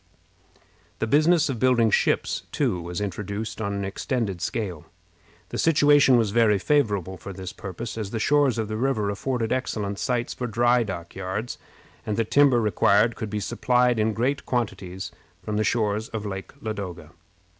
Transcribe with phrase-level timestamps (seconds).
[0.97, 4.87] The business of building ships, too, was introduced on an extended scale.
[5.49, 9.51] The situation was very favorable for this purpose, as the shores of the river afforded
[9.51, 11.59] excellent sites for dock yards,
[12.03, 15.11] and the timber required could be supplied in great quantities
[15.43, 17.11] from the shores of Lake Ladoga.